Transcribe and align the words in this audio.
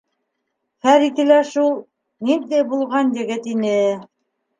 Фәрите 0.85 1.25
лә 1.31 1.35
шул, 1.49 1.69
ниндәй 2.29 2.65
булған 2.71 3.13
егет 3.19 3.47
ине. 3.53 3.75